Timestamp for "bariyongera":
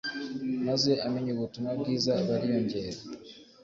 2.27-2.99